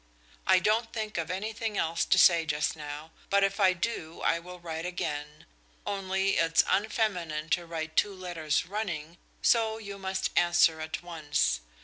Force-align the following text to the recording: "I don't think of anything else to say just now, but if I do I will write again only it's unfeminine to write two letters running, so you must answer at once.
"I 0.47 0.57
don't 0.57 0.91
think 0.91 1.19
of 1.19 1.29
anything 1.29 1.77
else 1.77 2.05
to 2.05 2.17
say 2.17 2.43
just 2.43 2.75
now, 2.75 3.11
but 3.29 3.43
if 3.43 3.59
I 3.59 3.73
do 3.73 4.19
I 4.23 4.39
will 4.39 4.59
write 4.59 4.83
again 4.83 5.45
only 5.85 6.37
it's 6.37 6.63
unfeminine 6.67 7.49
to 7.51 7.67
write 7.67 7.95
two 7.95 8.15
letters 8.15 8.65
running, 8.65 9.19
so 9.43 9.77
you 9.77 9.99
must 9.99 10.31
answer 10.35 10.81
at 10.81 11.03
once. 11.03 11.59